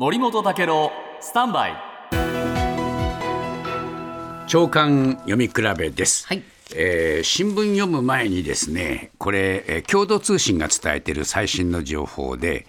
[0.00, 1.72] 森本武郎スタンバイ。
[4.46, 6.44] 長官読み比べです、はい。
[6.76, 12.68] えー新聞読む前にですねこれ、えー共同通信が伝えている最新の情報で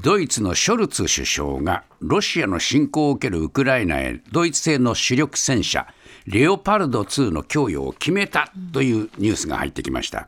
[0.00, 5.86] ドイツのショルツ首相がロシアの侵攻を受けるウクライナへドイツ製の主力戦車
[6.24, 10.26] レオパルド2の供与を決めたというニュースが入ってきました。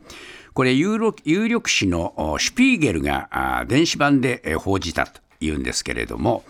[0.52, 6.44] これ有力有力紙のおシュピーゲルが電子版でえー報じたというんですけれども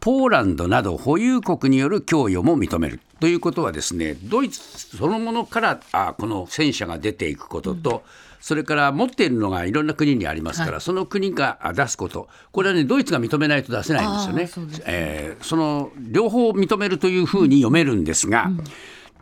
[0.00, 8.04] ポーランドなど保有国による供与も認めるということはですねドイツそのものからあこの戦車が出ていくことと、
[8.40, 12.28] それから持っているのがいろんな国にありますから、その国があ出すこと。
[12.52, 14.46] これはねドイツが認めないと出せないんですよね。
[14.46, 18.50] そえーその両方認めるというふうに読めるんですが、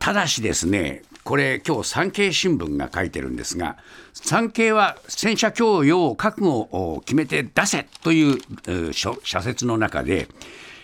[0.06, 3.76] ただしですねこれ今日産経新聞が書いてるんですが
[4.12, 10.28] 産経は戦車供与を覚悟を決めて出せという社説の中で、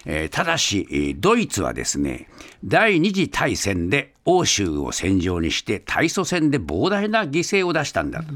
[0.06, 2.26] えただしドイツはですね
[2.64, 8.34] 第二次大戦で欧州を戦場にして対祖戦で膨大な犠牲を出したんだと。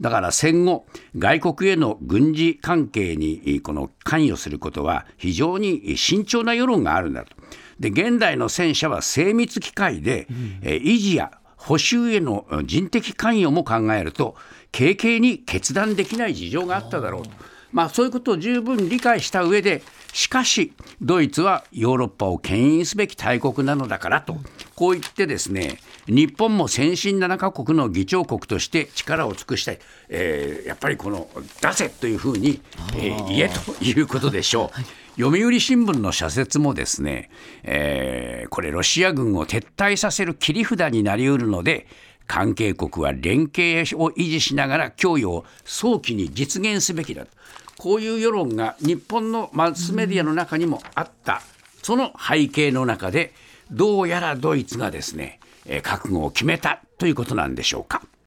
[0.00, 7.43] だから戦後、外国への軍事関係にこの関与することは非常に慎重な世論があるんだと。
[7.78, 10.26] で現代の戦車は精密機械で、
[10.62, 14.36] えー維持や補修へのえー人的関与も考えると
[14.72, 17.30] 軽々に決断できない事情があっただろうと。
[17.74, 24.36] まあ、そういうことを十分理解した上でしかしドイツはヨーロッパを牽引すべき大国なのだからと
[24.74, 31.28] こう言ってですね日本も先進7カ国の議長国として力を尽くしたい、えーやっぱりこの
[31.62, 32.60] 出せというふうに、
[32.96, 35.20] えー言えということでしょう。
[35.20, 37.30] 読売新聞の社説もですね、
[37.62, 41.86] えーこれロシア軍を撤退させる切り札になりうるので
[42.26, 47.30] 関係国は連携を維持しながら供与を早期に実現すべきだと。
[47.76, 51.42] こういう世論が日本のマスメディアの中にもあった、
[51.82, 53.34] その背景の中で
[53.70, 58.02] どうやらドイツがですね、え覚悟を決めたということなんでしょうか。